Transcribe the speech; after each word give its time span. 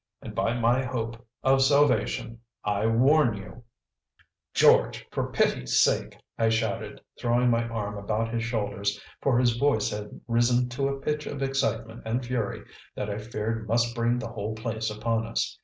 And 0.23 0.33
by 0.33 0.55
my 0.57 0.83
hope 0.83 1.23
of 1.43 1.61
salvation 1.61 2.39
I 2.63 2.87
warn 2.87 3.37
you" 3.37 3.65
"George, 4.55 5.05
for 5.11 5.31
pity's 5.31 5.79
sake!" 5.79 6.17
I 6.39 6.49
shouted, 6.49 7.01
throwing 7.19 7.51
my 7.51 7.67
arm 7.67 7.95
about 7.99 8.33
his 8.33 8.43
shoulders, 8.43 8.99
for 9.21 9.37
his 9.37 9.57
voice 9.57 9.91
had 9.91 10.19
risen 10.27 10.69
to 10.69 10.87
a 10.87 10.99
pitch 10.99 11.27
of 11.27 11.43
excitement 11.43 12.01
and 12.03 12.25
fury 12.25 12.63
that 12.95 13.11
I 13.11 13.19
feared 13.19 13.67
must 13.67 13.93
bring 13.93 14.17
the 14.17 14.29
whole 14.29 14.55
place 14.55 14.89
upon 14.89 15.27
us. 15.27 15.59